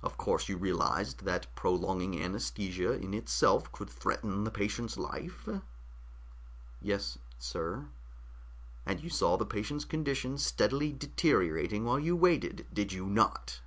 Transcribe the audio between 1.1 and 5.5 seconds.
that prolonged anaesthesia in itself could threaten that patient's life?"